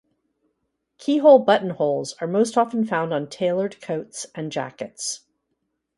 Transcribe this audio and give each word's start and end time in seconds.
Keyhole 0.97 1.37
buttonholes 1.45 2.13
are 2.19 2.25
most 2.25 2.57
often 2.57 2.85
found 2.87 3.13
on 3.13 3.29
tailored 3.29 3.79
coats 3.81 4.25
and 4.33 4.51
jackets. 4.51 5.27